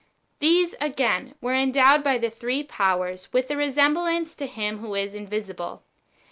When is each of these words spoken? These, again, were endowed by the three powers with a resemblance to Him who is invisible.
These, 0.39 0.73
again, 0.81 1.35
were 1.41 1.53
endowed 1.53 2.03
by 2.03 2.17
the 2.17 2.31
three 2.31 2.63
powers 2.63 3.31
with 3.31 3.51
a 3.51 3.55
resemblance 3.55 4.33
to 4.37 4.47
Him 4.47 4.79
who 4.79 4.95
is 4.95 5.13
invisible. 5.13 5.83